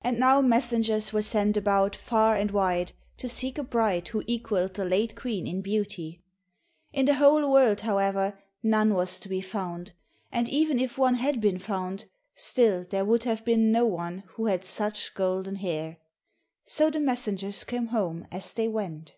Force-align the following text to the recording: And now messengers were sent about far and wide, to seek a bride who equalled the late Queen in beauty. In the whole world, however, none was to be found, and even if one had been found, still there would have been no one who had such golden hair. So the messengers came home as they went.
And 0.00 0.18
now 0.18 0.40
messengers 0.40 1.12
were 1.12 1.22
sent 1.22 1.56
about 1.56 1.94
far 1.94 2.34
and 2.34 2.50
wide, 2.50 2.90
to 3.18 3.28
seek 3.28 3.58
a 3.58 3.62
bride 3.62 4.08
who 4.08 4.24
equalled 4.26 4.74
the 4.74 4.84
late 4.84 5.14
Queen 5.14 5.46
in 5.46 5.60
beauty. 5.62 6.20
In 6.92 7.06
the 7.06 7.14
whole 7.14 7.48
world, 7.48 7.82
however, 7.82 8.36
none 8.64 8.92
was 8.92 9.20
to 9.20 9.28
be 9.28 9.40
found, 9.40 9.92
and 10.32 10.48
even 10.48 10.80
if 10.80 10.98
one 10.98 11.14
had 11.14 11.40
been 11.40 11.60
found, 11.60 12.06
still 12.34 12.84
there 12.90 13.04
would 13.04 13.22
have 13.22 13.44
been 13.44 13.70
no 13.70 13.86
one 13.86 14.24
who 14.30 14.46
had 14.46 14.64
such 14.64 15.14
golden 15.14 15.54
hair. 15.54 15.98
So 16.64 16.90
the 16.90 16.98
messengers 16.98 17.62
came 17.62 17.86
home 17.86 18.26
as 18.32 18.52
they 18.54 18.66
went. 18.66 19.14